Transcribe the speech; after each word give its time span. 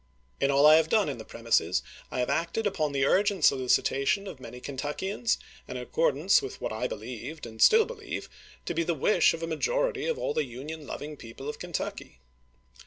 In 0.39 0.49
all 0.49 0.65
I 0.65 0.77
have 0.77 0.89
done 0.89 1.09
in 1.09 1.19
the 1.19 1.23
premises 1.23 1.83
I 2.09 2.21
have 2.21 2.29
acted 2.31 2.65
upon 2.65 2.91
the 2.91 3.05
urgent 3.05 3.45
solicitation 3.45 4.25
of 4.25 4.39
many 4.39 4.59
Ken 4.59 4.75
tuckians, 4.75 5.37
and 5.67 5.77
in 5.77 5.83
accordance 5.83 6.41
with 6.41 6.59
what 6.59 6.73
I 6.73 6.87
believed, 6.87 7.45
and 7.45 7.59
stOl 7.59 7.85
believe, 7.85 8.27
to 8.65 8.73
be 8.73 8.81
the 8.81 8.95
wish 8.95 9.35
of 9.35 9.43
a 9.43 9.47
majority 9.47 10.07
of 10.07 10.17
all 10.17 10.33
the 10.33 10.43
Union 10.43 10.87
loving 10.87 11.17
people 11.17 11.47
of 11.47 11.59
Kentucky. 11.59 12.17